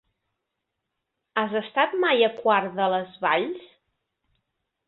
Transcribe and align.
Has 1.41 1.53
estat 1.59 1.95
mai 2.05 2.25
a 2.29 2.31
Quart 2.39 2.75
de 2.81 2.89
les 2.95 3.15
Valls? 3.27 3.69